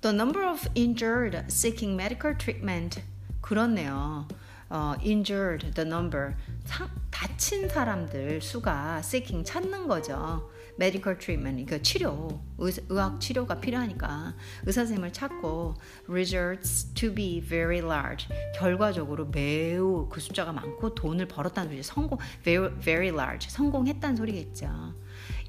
[0.00, 3.02] The number of injured seeking medical treatment
[3.40, 4.26] 그렇네요.
[4.70, 10.48] 어, injured the number 상, 다친 사람들 수가 seeking 찾는 거죠.
[10.78, 15.74] medical treatment, 그 치료, 의, 의학 치료가 필요하니까 의사 선생님을 찾고
[16.08, 18.28] results to be very large.
[18.54, 21.82] 결과적으로 매우 그 숫자가 많고 돈을 벌었다는 소리.
[21.82, 23.50] 성공 very, very large.
[23.50, 24.94] 성공했다는 소리겠죠.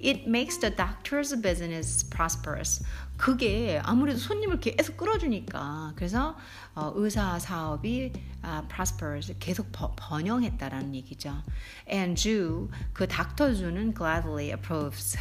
[0.01, 2.83] It makes the doctor's business prosperous.
[3.17, 6.35] 그게 아무래도 손님을 계속 끌어주니까 그래서
[6.73, 8.11] 어, 의사 사업이
[8.41, 11.43] 아, prosperous 계속 버, 번영했다라는 얘기죠.
[11.87, 15.17] And Jew 그 닥터 주는 gladly approves.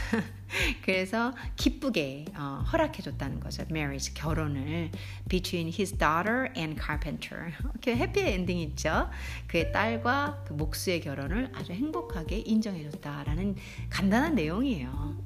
[0.82, 3.64] 그래서 기쁘게 어, 허락해줬다는 거죠.
[3.70, 4.90] marriage 결혼을
[5.28, 7.52] between his daughter and carpenter.
[7.72, 9.08] 이렇게 해피 엔딩 있죠.
[9.46, 13.56] 그의 딸과 그 목수의 결혼을 아주 행복하게 인정해줬다라는
[13.88, 15.16] 간단한 내용이에요.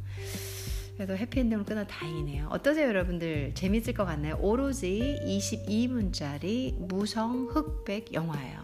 [0.94, 2.48] 그래도 해피엔딩으로 끝나 다행이네요.
[2.50, 3.54] 어떠세요, 여러분들?
[3.54, 4.38] 재밌을 것 같나요?
[4.40, 8.60] 오로지 22분짜리 무성 흑백 영화예요.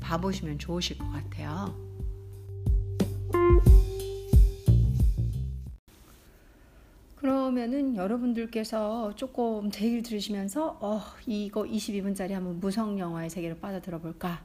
[0.00, 1.90] 봐보시면 좋으실 것 같아요.
[7.20, 14.42] 그러면은 여러분들께서 조금 제 얘기를 들으시면서 어, 이거 22분짜리 한번 무성 영화의 세계로 빠져들어 볼까?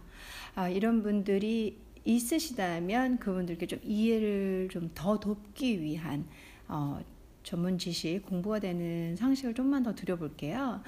[0.55, 6.25] 아, 이런 분들이 있으시다면 그분들께 좀 이해를 좀 더 돕기 위한
[6.67, 6.99] 어,
[7.43, 10.81] 전문 지식 공부가 되는 상식을 좀만 더 드려볼게요.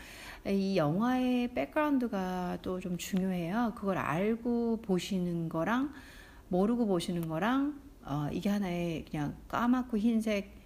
[0.45, 3.71] 이 영화의 백그라운드가 또 좀 중요해요.
[3.78, 5.93] 그걸 알고 보시는 거랑
[6.50, 10.57] 모르고 보시는 거랑 어, 이게 하나의 그냥 까맣고 흰색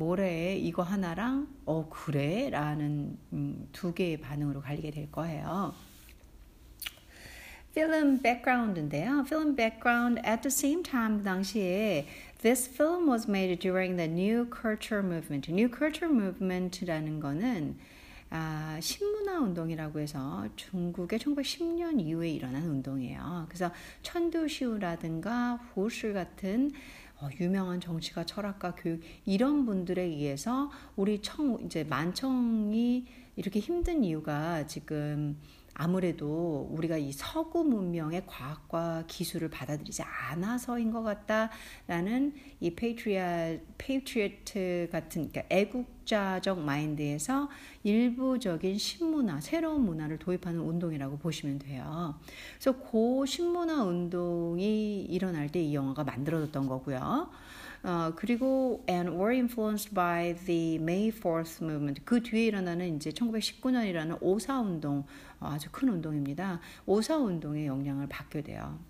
[0.00, 2.48] 뭐래 이거 하나랑 어 그래?
[2.48, 5.74] 라는 음, 두 개의 반응으로 갈리게 될 거예요.
[7.74, 9.24] film background인데요.
[9.24, 12.08] film background at the same time 그 당시에
[12.38, 15.52] This film was made during the New Culture Movement.
[15.52, 17.76] New Culture Movement라는 거는
[18.30, 23.44] 아, 신문화 운동이라고 해서 중국의 1910년 이후에 일어난 운동이에요.
[23.48, 23.70] 그래서
[24.02, 26.99] 천두시우라든가 후시 같은 어,
[27.40, 33.06] 유명한 정치가 철학가 교육 이런 분들에 의해서 우리 청 이제 만청이
[33.36, 35.38] 이렇게 힘든 이유가 지금
[35.74, 45.30] 아무래도 우리가 이 서구 문명의 과학과 기술을 받아들이지 않아서인 것 같다라는 이 patria patriot 같은
[45.30, 47.48] 그러니까 애국 자적 마인드에서
[47.84, 52.16] 일부적인 신문화, 새로운 문화를 도입하는 운동이라고 보시면 돼요.
[52.54, 57.28] 그래서 고 신문화 운동이 일어날 때 이 영화가 만들어졌던 거고요.
[57.82, 62.02] 어, 그리고 and were influenced by the May 4th movement.
[62.04, 65.04] 그 뒤에 일어나는 이제 1919년이라는 오사 운동
[65.38, 66.60] 어, 아주 큰 운동입니다.
[66.86, 68.89] 오사 운동의 영향을 받게 돼요.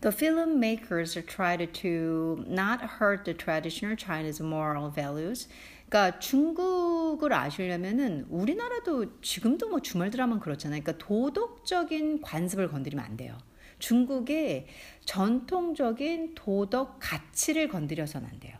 [0.00, 5.48] The filmmakers tried to not hurt the traditional Chinese moral values.
[5.88, 10.82] 그러니까 중국을 아시려면은 우리나라도 지금도 뭐 주말 드라마 그렇잖아요.
[10.82, 13.38] 그러니까 도덕적인 관습을 건드리면 안 돼요.
[13.78, 14.66] 중국의
[15.04, 18.56] 전통적인 도덕 가치를 건드려서는 안 돼요.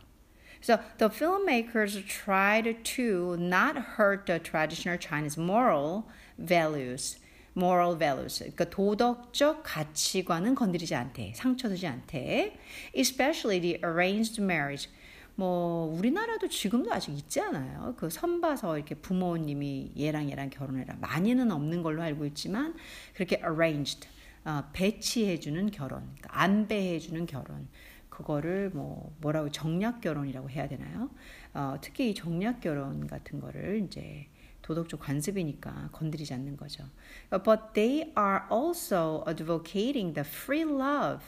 [0.61, 6.05] So the filmmakers tried to not hurt the traditional Chinese moral
[6.37, 7.19] values.
[7.57, 8.39] Moral values.
[8.39, 11.33] 그러니까 도덕적 가치관은 건드리지 않대.
[11.35, 12.57] 상처 주지 않대.
[12.95, 14.89] especially the arranged marriage.
[15.35, 17.93] 뭐 우리나라도 지금도 아직 있지 않아요.
[17.97, 20.95] 그 선봐서 이렇게 부모님이 얘랑 얘랑 결혼해라.
[20.99, 22.75] 많이는 없는 걸로 알고 있지만
[23.13, 24.07] 그렇게 arranged
[24.45, 27.67] 어, 배치해주는 결혼, 그러니까 안배해주는 결혼.
[28.09, 31.09] 그거를 뭐 뭐라고 정략 결혼이라고 해야 되나요?
[31.53, 34.27] 어, 특히 이 정략 결혼 같은 거를 이제
[34.67, 36.83] 도덕적 관습이니까 건드리지 않는 거죠.
[37.29, 41.25] But they are also advocating the free love.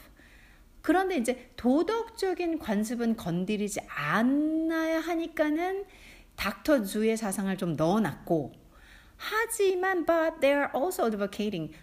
[0.82, 5.86] 그런데 이제 도덕적인 관습은 건드리지 않아야 하니까는
[6.36, 8.52] 닥터 주의 사상을 좀 넣어놨고
[9.16, 11.74] 하지만 but they are also advocating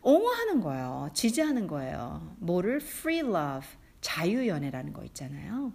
[0.00, 1.10] 옹호하는 거예요.
[1.12, 2.34] 지지하는 거예요.
[2.38, 3.68] 뭐를 free love,
[4.00, 5.70] 자유연애라는 거 있잖아요.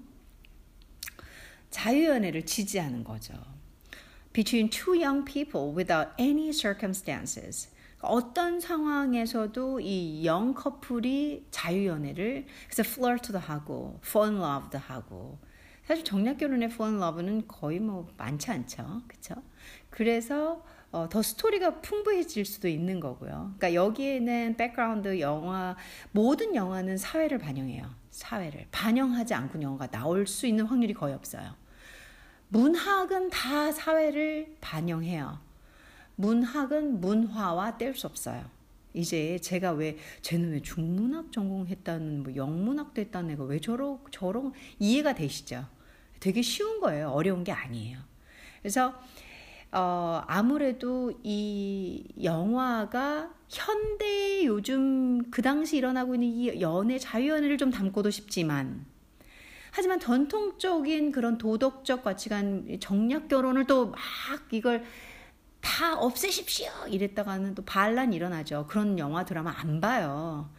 [1.69, 3.58] 자유연애를 지지하는 거죠.
[4.39, 7.67] Between two young people without any circumstances.
[7.99, 15.37] 어떤 상황에서도 이 영 커플이 자유연애를 그래서 flirt도 하고 fun love도 하고
[15.85, 19.35] 사실 정략 결혼의 fun love는 거의 뭐 많지 않죠, 그렇죠?
[19.89, 23.55] 그래서 어, 더 스토리가 풍부해질 수도 있는 거고요.
[23.57, 25.75] 그러니까 여기에는 백그라운드 영화
[26.13, 27.93] 모든 영화는 사회를 반영해요.
[28.11, 31.58] 사회를 반영하지 않고 영화가 나올 수 있는 확률이 거의 없어요.
[32.49, 35.39] 문학은 다 사회를 반영해요.
[36.15, 38.43] 문학은 문화와 뗄 수 없어요.
[38.93, 45.13] 이제 제가 왜 쟤는 왜 중문학 전공했다는 뭐 영문학도 했다는 애가 왜 저러 저런 이해가
[45.13, 45.65] 되시죠?
[46.19, 47.09] 되게 쉬운 거예요.
[47.09, 47.99] 어려운 게 아니에요.
[48.61, 48.99] 그래서
[49.71, 58.09] 어, 아무래도 이 영화가 현대 요즘 그 당시 일어나고 있는 이 연애, 자유연애를 좀 담고도
[58.09, 58.85] 싶지만,
[59.71, 63.97] 하지만 전통적인 그런 도덕적 가치관, 정략 결혼을 또 막
[64.51, 64.83] 이걸
[65.61, 66.69] 다 없애십시오!
[66.87, 68.65] 이랬다가는 또 반란 일어나죠.
[68.67, 70.49] 그런 영화, 드라마 안 봐요.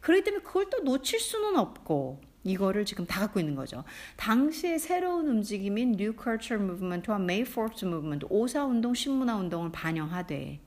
[0.00, 3.84] 그렇기 때문에 그걸 또 놓칠 수는 없고, 이거를 지금 다 갖고 있는 거죠.
[4.16, 10.60] 당시의 새로운 움직임인 New Culture Movement와 May 4th Movement, 오사 운동, 신문화 운동을 반영하되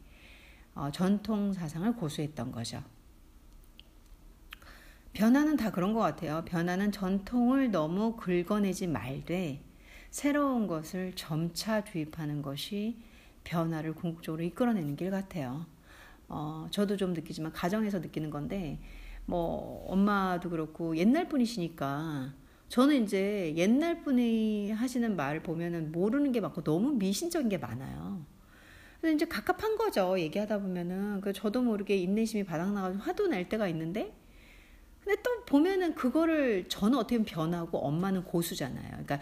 [0.75, 2.83] 어, 전통 사상을 고수했던 거죠.
[5.13, 6.43] 변화는 다 그런 것 같아요.
[6.45, 9.61] 변화는 전통을 너무 긁어내지 말되
[10.11, 12.97] 새로운 것을 점차 주입하는 것이
[13.43, 15.65] 변화를 궁극적으로 이끌어내는 길 같아요.
[16.27, 18.79] 어, 저도 좀 느끼지만 가정에서 느끼는 건데
[19.25, 22.33] 뭐 엄마도 그렇고 옛날 분이시니까
[22.69, 28.23] 저는 이제 옛날 분이 하시는 말을 보면은 모르는 게 많고 너무 미신적인 게 많아요.
[29.01, 30.19] 그래서 이제 갑갑한 거죠.
[30.19, 34.13] 얘기하다 보면은 그 저도 모르게 인내심이 바닥나가지고 화도 날 때가 있는데
[35.09, 38.89] 근데 또 보면은 그거를 저는 어떻게 보면 변하고 엄마는 고수잖아요.
[38.91, 39.19] 그러니까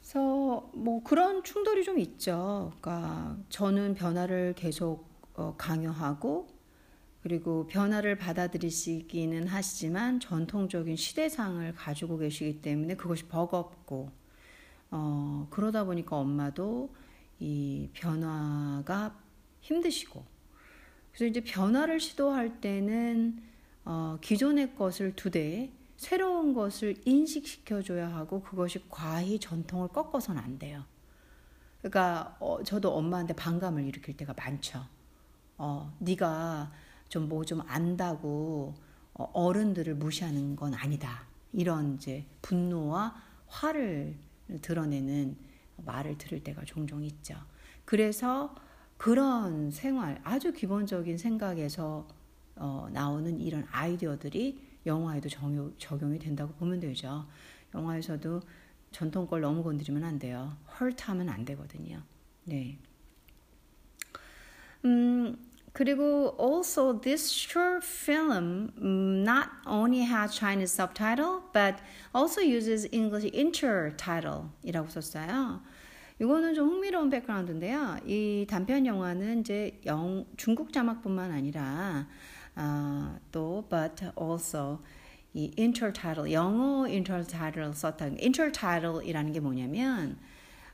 [0.00, 2.72] 그래서 뭐 그런 충돌이 좀 있죠.
[2.80, 6.46] 그러니까 저는 변화를 계속 어, 강요하고
[7.24, 14.12] 그리고 변화를 받아들이시기는 하시지만 전통적인 시대상을 가지고 계시기 때문에 그것이 버겁고
[14.92, 16.94] 어, 그러다 보니까 엄마도
[17.40, 19.16] 이 변화가
[19.60, 20.24] 힘드시고
[21.12, 23.42] 그래서 이제 변화를 시도할 때는
[23.84, 30.84] 어, 기존의 것을 두되 새로운 것을 인식시켜줘야 하고 그것이 과히 전통을 꺾어서는 안 돼요.
[31.78, 34.86] 그러니까 어, 저도 엄마한테 반감을 일으킬 때가 많죠.
[35.56, 36.70] 어, 네가
[37.08, 38.74] 좀 뭐좀 뭐좀 안다고
[39.14, 41.26] 어, 어른들을 무시하는 건 아니다.
[41.52, 44.16] 이런 이제 분노와 화를
[44.62, 45.36] 드러내는
[45.84, 47.36] 말을 들을 때가 종종 있죠.
[47.84, 48.54] 그래서
[48.96, 52.06] 그런 생활, 아주 기본적인 생각에서
[52.56, 57.26] 어, 나오는 이런 아이디어들이 영화에도 적용, 적용이 된다고 보면 되죠.
[57.74, 58.40] 영화에서도
[58.90, 60.56] 전통 걸 너무 건드리면 안 돼요.
[60.80, 62.02] hurt 하면 안 되거든요.
[62.44, 62.78] 네.
[64.84, 65.36] 음,
[65.72, 71.80] 그리고 also this short film not only has Chinese subtitle but
[72.14, 75.60] also uses English intertitle이라고 썼어요.
[76.20, 77.98] 이거는 좀 흥미로운 백그라운드인데요.
[78.04, 82.08] 이 단편 영화는 이제 영, 중국 자막뿐만 아니라
[82.56, 84.80] 어, 또 but also
[85.32, 88.06] 이 intertitle 영어 intertitle 썼다.
[88.20, 90.18] intertitle이라는 게 뭐냐면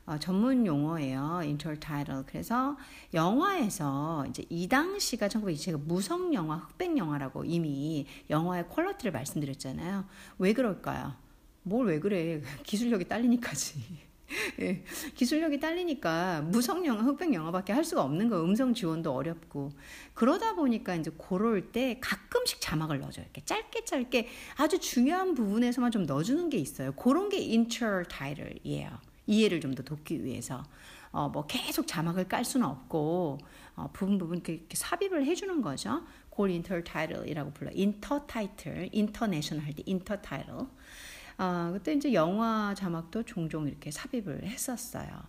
[0.05, 1.39] 어, 전문 용어예요.
[1.41, 2.23] intertitle.
[2.27, 2.77] 그래서
[3.13, 10.05] 영화에서 이제 이 당시가 1920 제가 무성 영화, 흑백 영화라고 이미 영화의 퀄러티를 말씀드렸잖아요.
[10.37, 11.13] 왜 그럴까요?
[11.63, 12.41] 뭘 왜 그래?
[12.63, 14.05] 기술력이 딸리니까지.
[14.59, 14.83] 예,
[15.15, 18.43] 기술력이 딸리니까 무성 영화, 흑백 영화밖에 할 수가 없는 거.
[18.43, 19.71] 음성 지원도 어렵고
[20.13, 23.25] 그러다 보니까 이제 그럴 때 가끔씩 자막을 넣어줘요.
[23.25, 24.27] 이렇게 짧게 짧게
[24.57, 26.91] 아주 중요한 부분에서만 좀 넣어주는 게 있어요.
[26.93, 29.14] 그런 게 intertitle이에요.
[29.27, 30.63] 이해를 좀 더 돕기 위해서
[31.11, 33.37] 어, 뭐 계속 자막을 깔 수는 없고
[33.75, 36.03] 어, 부분 부분 이렇게 삽입을 해주는 거죠.
[36.29, 37.71] 그걸 intertitle이라고 불러.
[37.71, 40.67] intertitle, international 할때 intertitle.
[41.37, 45.23] 어, 그때 이제 영화 자막도 종종 이렇게 삽입을 했었어요.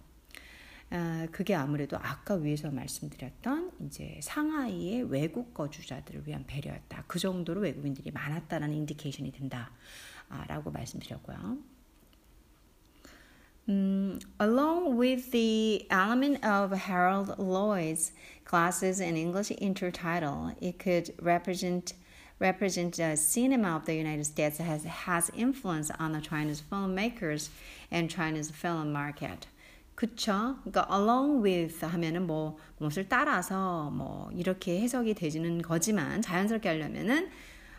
[0.91, 7.05] 어, 그게 아무래도 아까 위에서 말씀드렸던 이제 상하이의 외국 거주자들을 위한 배려였다.
[7.07, 11.76] 그 정도로 외국인들이 많았다라는 인디케이션이 된다라고 말씀드렸고요.
[13.68, 18.12] Um, along with the element of Harold Lloyd's
[18.44, 21.94] classes in English intertitle, it could represent
[22.40, 27.50] represent the cinema of the United States has has influence on the Chinese filmmakers
[27.92, 29.48] and Chinese film market.
[29.96, 30.58] 그쵸?
[30.66, 37.30] 그러니까 along with 하면은 뭐 무엇을 따라서 뭐 이렇게 해석이 되지는 거지만 자연스럽게 하려면은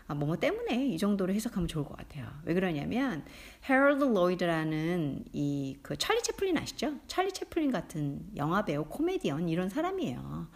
[0.08, 2.26] 아, 뭐 때문에 이 정도로 해석하면 좋을 것 같아요.
[2.44, 3.24] 왜 그러냐면
[3.68, 6.94] 헤럴드 로이드라는 이 그 찰리 채플린 아시죠?
[7.06, 10.48] 찰리 채플린 같은 영화 배우, 코미디언 이런 사람이에요.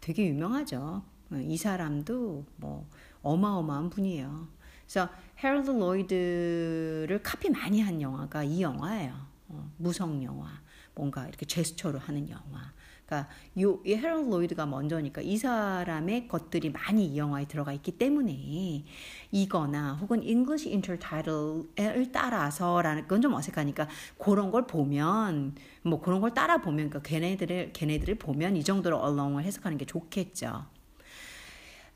[0.00, 1.02] 되게 유명하죠.
[1.32, 2.88] 이 사람도 뭐
[3.22, 4.48] 어마어마한 분이에요.
[4.84, 5.08] 그래서
[5.42, 9.12] 헤럴드 로이드를 카피 많이 한 영화가 이 영화예요.
[9.48, 10.48] 어, 무성 영화,
[10.94, 12.72] 뭔가 이렇게 제스처로 하는 영화.
[13.10, 13.28] 그러니까
[13.60, 18.84] 요, 이 헤럴드 로이드가 먼저니까 이 사람의 것들이 많이 이 영화에 들어가 있기 때문에
[19.32, 23.86] 이거나 혹은 English intertitle을 따라서라는 건 좀 어색하니까
[24.16, 29.44] 그런 걸 보면 뭐 그런 걸 따라 보면 그러니까 걔네들을 걔네들을 보면 이 정도로 along을
[29.44, 30.64] 해석하는 게 좋겠죠.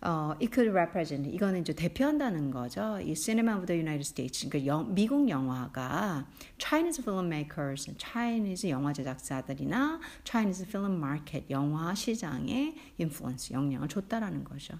[0.05, 3.01] 어, it could represent 이거는 이제 대표한다는 거죠.
[3.01, 6.27] 이 Cinema of the United States 그러니까 영, 미국 영화가
[6.59, 14.79] Chinese filmmakers, Chinese 영화 제작사들이나 Chinese film market 영화 시장에 influence 영향을 줬다라는 거죠.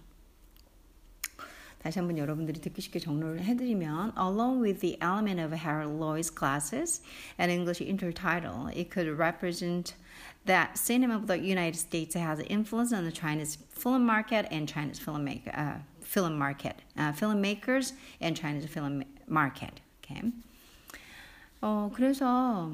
[1.84, 7.02] 다시 한번 여러분들이 듣기 쉽게 정리를 해드리면 Along with the element of Harold Lloyd's classes
[7.38, 9.96] and English intertitle, it could represent
[10.46, 15.00] that cinema of the United States has influence on the Chinese film market and Chinese
[15.00, 19.80] filmmaker, uh, film market, uh, filmmakers and Chinese film market.
[20.04, 20.32] Okay.
[21.62, 22.72] 어 그래서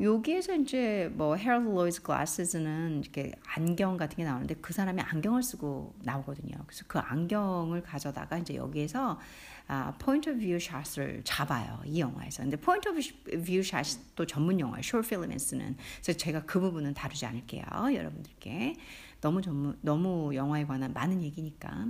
[0.00, 5.94] 여기에서 이제 뭐 Harold Lloyd's glass는 이렇게 안경 같은 게 나오는데 그 사람이 안경을 쓰고
[6.02, 6.56] 나오거든요.
[6.66, 9.18] 그래서 그 안경을 가져다가 이제 여기에서
[9.66, 11.80] 아, point of view shot을 잡아요.
[11.84, 12.42] 이 영화에서.
[12.42, 13.00] 근데 point of
[13.44, 14.82] 뷰또 전문 영화예요.
[14.82, 15.76] 쇼트 필름에 쓰는.
[16.00, 17.64] 그래서 제가 그 부분은 다루지 않을게요.
[17.92, 18.76] 여러분들께.
[19.20, 21.86] 너무 전문 너무 영화에 관한 많은 얘기니까.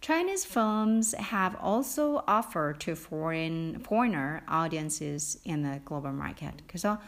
[0.00, 6.62] Chinese films have also offered to foreign foreigner audiences in the global market.
[6.66, 6.98] 그래서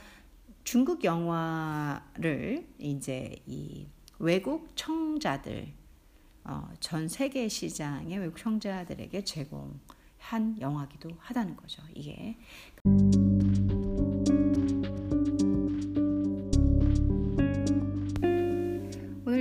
[0.64, 3.86] 중국 영화를 이제 이
[4.18, 5.72] 외국 청자들
[6.45, 11.82] 어, 전 세계 시장의 외국 청자들에게 제공한 영화기도 하다는 거죠.
[11.95, 12.36] 이게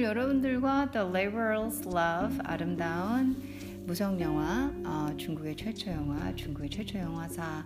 [0.09, 3.35] 여러분들과 The Laborer's Love 아름다운
[3.85, 7.63] 무성 영화 어, 중국의 최초 영화 중국의 최초 영화사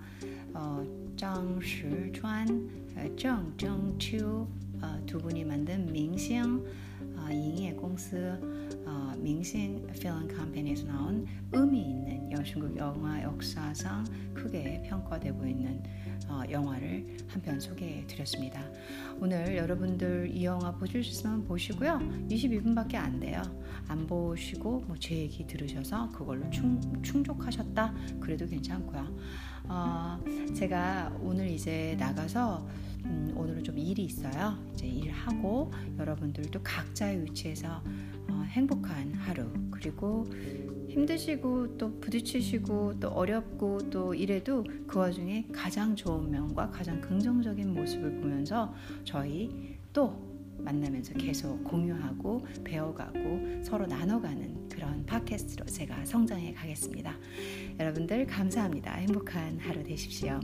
[0.54, 0.86] 어,
[1.16, 2.70] 장시川,
[3.16, 4.48] 정정추 어,
[4.82, 6.62] 어, 두 분이 만든 민생
[7.16, 8.38] 어, 인예 공스
[8.86, 12.14] 어,明星 필름 컴퍼니에서 나온 의미 있는
[12.44, 14.04] 중국 영화 역사상
[14.34, 15.82] 크게 평가되고 있는
[16.28, 18.62] 어, 영화를 한 편 소개해 드렸습니다.
[19.20, 22.00] 오늘 여러분들 이 영화 보실 수 있으면 보시고요.
[22.30, 23.42] 22분밖에 안 돼요.
[23.88, 29.16] 안 보시고 뭐 제 얘기 들으셔서 그걸로 충, 충족하셨다 그래도 괜찮고요.
[29.66, 30.20] 어,
[30.56, 32.66] 제가 오늘 이제 나가서
[33.06, 34.58] 음, 오늘은 좀 일이 있어요.
[34.74, 37.82] 이제 일하고 여러분들도 각자의 위치에서
[38.23, 40.26] 어, 행복한 하루 그리고
[40.90, 48.22] 힘드시고 또 부딪히시고 또 어렵고 또 이래도 그 와중에 가장 좋은 면과 가장 긍정적인 모습을
[48.22, 48.74] 보면서
[49.04, 57.18] 저희 또 만나면서 계속 공유하고 배워가고 서로 나눠가는 그런 팟캐스트로 제가 성장해 가겠습니다.
[57.80, 58.94] 여러분들 감사합니다.
[58.94, 60.40] 행복한 하루 되십시오.